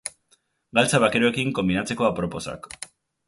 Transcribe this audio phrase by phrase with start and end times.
[0.77, 2.67] Galtza bakeroekin konbinatzeko aproposak.